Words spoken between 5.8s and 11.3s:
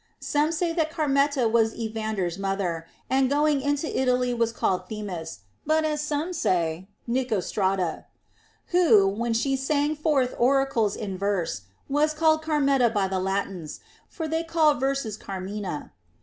as some say, Nicostrata; who, when she sang forth oracles in